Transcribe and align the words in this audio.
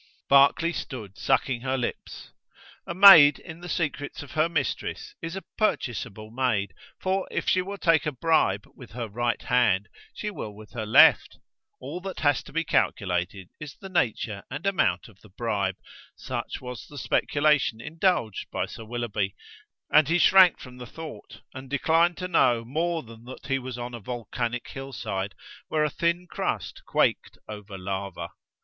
Barclay 0.27 0.71
stood 0.71 1.15
sucking 1.15 1.61
her 1.61 1.77
lips. 1.77 2.31
A 2.87 2.95
maid 2.95 3.37
in 3.37 3.59
the 3.61 3.69
secrets 3.69 4.23
of 4.23 4.31
her 4.31 4.49
mistress 4.49 5.13
is 5.21 5.35
a 5.35 5.43
purchaseable 5.59 6.31
maid, 6.31 6.73
for 6.99 7.27
if 7.29 7.47
she 7.47 7.61
will 7.61 7.77
take 7.77 8.07
a 8.07 8.11
bribe 8.11 8.65
with 8.73 8.93
her 8.93 9.07
right 9.07 9.39
hand 9.43 9.87
she 10.11 10.31
will 10.31 10.55
with 10.55 10.71
her 10.71 10.87
left; 10.87 11.37
all 11.79 12.01
that 12.01 12.21
has 12.21 12.41
to 12.45 12.51
be 12.51 12.63
calculated 12.63 13.49
is 13.59 13.75
the 13.75 13.89
nature 13.89 14.41
and 14.49 14.65
amount 14.65 15.07
of 15.07 15.21
the 15.21 15.29
bribe: 15.29 15.75
such 16.15 16.59
was 16.59 16.87
the 16.87 16.97
speculation 16.97 17.79
indulged 17.79 18.47
by 18.49 18.65
Sir 18.65 18.83
Willoughby, 18.85 19.35
and 19.93 20.07
he 20.07 20.17
shrank 20.17 20.59
from 20.59 20.77
the 20.77 20.87
thought 20.87 21.41
and 21.53 21.69
declined 21.69 22.17
to 22.17 22.27
know 22.27 22.65
more 22.65 23.03
than 23.03 23.25
that 23.25 23.45
he 23.45 23.59
was 23.59 23.77
on 23.77 23.93
a 23.93 23.99
volcanic 23.99 24.67
hillside 24.69 25.35
where 25.67 25.83
a 25.83 25.91
thin 25.91 26.25
crust 26.25 26.81
quaked 26.87 27.37
over 27.47 27.77
lava. 27.77 28.29